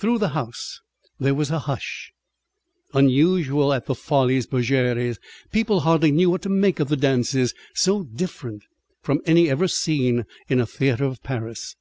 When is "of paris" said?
11.04-11.76